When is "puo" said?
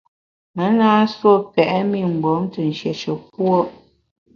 3.33-3.57